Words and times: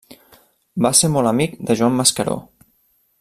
Va 0.85 0.91
ser 0.99 1.11
molt 1.17 1.31
amic 1.33 1.55
de 1.69 1.79
Joan 1.83 1.99
Mascaró. 2.01 2.39